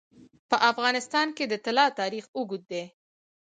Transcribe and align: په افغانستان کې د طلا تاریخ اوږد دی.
په 0.49 0.57
افغانستان 0.71 1.27
کې 1.37 1.45
د 1.47 1.53
طلا 1.65 1.85
تاریخ 1.99 2.25
اوږد 2.37 2.61
دی. 2.71 2.83